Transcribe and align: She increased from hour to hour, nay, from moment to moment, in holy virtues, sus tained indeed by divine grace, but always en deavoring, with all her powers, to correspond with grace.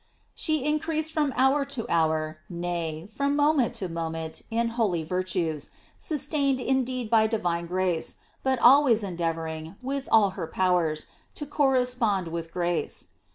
She 0.33 0.65
increased 0.65 1.11
from 1.11 1.31
hour 1.35 1.63
to 1.63 1.87
hour, 1.87 2.39
nay, 2.49 3.05
from 3.05 3.35
moment 3.35 3.75
to 3.75 3.87
moment, 3.87 4.41
in 4.49 4.69
holy 4.69 5.03
virtues, 5.03 5.69
sus 5.99 6.27
tained 6.27 6.59
indeed 6.59 7.07
by 7.07 7.27
divine 7.27 7.67
grace, 7.67 8.15
but 8.41 8.57
always 8.57 9.03
en 9.03 9.15
deavoring, 9.15 9.75
with 9.79 10.09
all 10.11 10.31
her 10.31 10.47
powers, 10.47 11.05
to 11.35 11.45
correspond 11.45 12.29
with 12.29 12.51
grace. 12.51 13.09